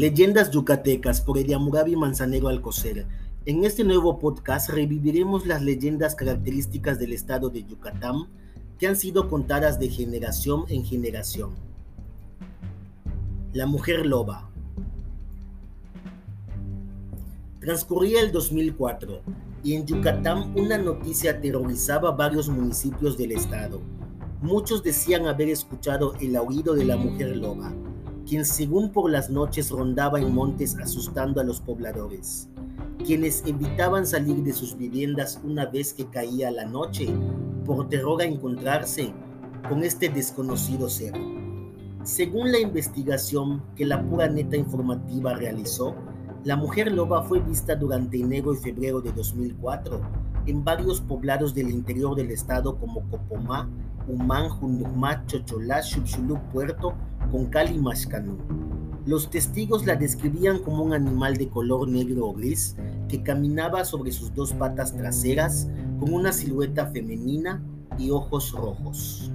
[0.00, 3.04] Leyendas yucatecas por Ediamurabi Manzanero Alcocer.
[3.44, 8.26] En este nuevo podcast reviviremos las leyendas características del estado de Yucatán
[8.78, 11.50] que han sido contadas de generación en generación.
[13.52, 14.48] La mujer loba.
[17.60, 19.20] Transcurría el 2004
[19.62, 23.82] y en Yucatán una noticia aterrorizaba varios municipios del estado.
[24.40, 27.70] Muchos decían haber escuchado el aullido de la mujer loba
[28.30, 32.48] quien según por las noches rondaba en montes asustando a los pobladores,
[33.04, 37.08] quienes evitaban salir de sus viviendas una vez que caía la noche,
[37.66, 39.12] por terror a encontrarse
[39.68, 41.12] con este desconocido ser.
[42.04, 45.96] Según la investigación que la pura neta informativa realizó,
[46.44, 50.00] la mujer loba fue vista durante enero y febrero de 2004
[50.46, 53.68] en varios poblados del interior del estado como Copomá,
[54.08, 55.82] Humán, Junucmá, Chocholá,
[56.52, 56.94] Puerto,
[57.30, 58.38] Concal y Mashcanú.
[59.06, 62.76] Los testigos la describían como un animal de color negro o gris
[63.08, 67.62] que caminaba sobre sus dos patas traseras con una silueta femenina
[67.98, 69.30] y ojos rojos.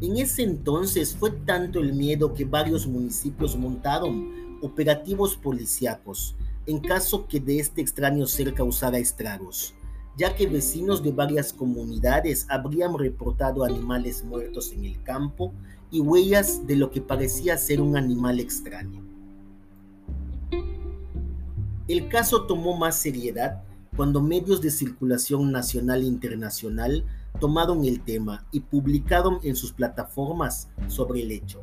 [0.00, 6.34] En ese entonces fue tanto el miedo que varios municipios montaron operativos policíacos
[6.66, 9.74] en caso que de este extraño ser causara estragos
[10.16, 15.52] ya que vecinos de varias comunidades habrían reportado animales muertos en el campo
[15.90, 19.02] y huellas de lo que parecía ser un animal extraño.
[21.88, 23.62] El caso tomó más seriedad
[23.96, 27.04] cuando medios de circulación nacional e internacional
[27.40, 31.62] tomaron el tema y publicaron en sus plataformas sobre el hecho.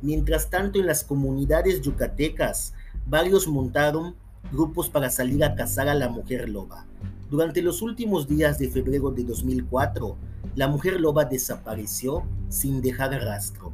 [0.00, 2.74] Mientras tanto, en las comunidades yucatecas,
[3.06, 4.14] varios montaron
[4.52, 6.86] grupos para salir a cazar a la mujer loba,
[7.30, 10.16] durante los últimos días de febrero de 2004,
[10.54, 13.72] la mujer loba desapareció sin dejar rastro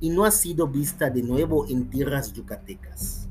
[0.00, 3.26] y no ha sido vista de nuevo en tierras yucatecas.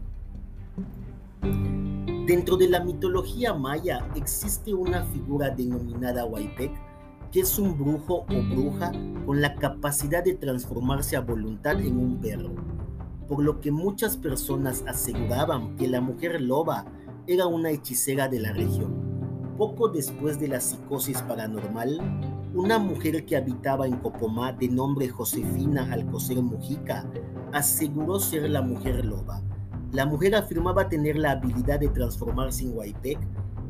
[2.25, 6.71] Dentro de la mitología maya existe una figura denominada Huaypec,
[7.31, 8.91] que es un brujo o bruja
[9.25, 12.55] con la capacidad de transformarse a voluntad en un perro,
[13.27, 16.85] por lo que muchas personas aseguraban que la mujer loba
[17.27, 18.98] era una hechicera de la región.
[19.59, 21.99] Poco después de la psicosis paranormal,
[22.55, 27.05] una mujer que habitaba en Copomá de nombre Josefina Alcocer Mujica
[27.51, 29.41] aseguró ser la mujer loba.
[29.91, 33.19] La mujer afirmaba tener la habilidad de transformarse en Huaypec,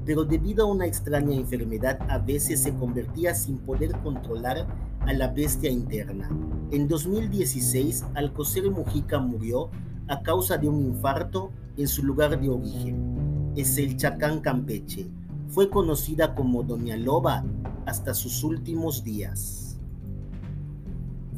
[0.06, 4.68] pero debido a una extraña enfermedad a veces se convertía sin poder controlar
[5.00, 6.30] a la bestia interna.
[6.70, 9.72] En 2016, Alcocer Mujica murió
[10.08, 13.54] a causa de un infarto en su lugar de origen.
[13.56, 15.10] Es el Chacán Campeche
[15.50, 17.44] fue conocida como Doña Loba
[17.86, 19.80] hasta sus últimos días.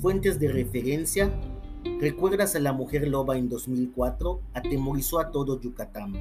[0.01, 1.31] Fuentes de referencia,
[1.99, 4.41] ¿recuerdas a la mujer loba en 2004?
[4.53, 6.13] Atemorizó a todo Yucatán.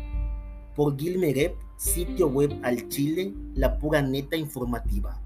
[0.76, 5.20] Por Gilmerep, sitio web al Chile, la pura neta informativa.